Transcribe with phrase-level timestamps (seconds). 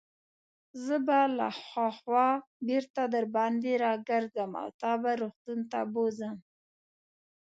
[0.83, 2.29] زه به له هاخوا
[2.67, 6.35] بیرته درباندې راګرځم او تا به روغتون ته بوزم.